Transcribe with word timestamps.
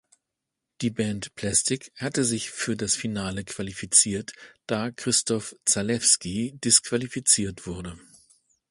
Die 0.81 0.89
Band 0.89 1.35
"Plastic" 1.35 1.91
hatte 1.95 2.25
sich 2.25 2.49
für 2.49 2.75
das 2.75 2.95
Finale 2.95 3.43
qualifiziert, 3.43 4.33
da 4.65 4.89
"Krzysztof 4.89 5.55
Zalewski" 5.63 6.57
disqualifiziert 6.57 7.67
wurde. 7.67 7.99